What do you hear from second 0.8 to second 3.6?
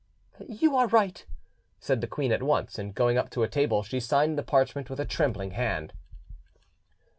right," said the queen at once; and going up to a